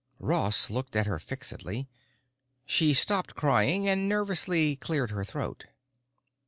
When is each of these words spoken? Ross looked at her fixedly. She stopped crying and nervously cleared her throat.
Ross 0.17 0.71
looked 0.71 0.95
at 0.95 1.05
her 1.05 1.19
fixedly. 1.19 1.87
She 2.65 2.91
stopped 2.95 3.35
crying 3.35 3.87
and 3.87 4.09
nervously 4.09 4.75
cleared 4.75 5.11
her 5.11 5.23
throat. 5.23 5.67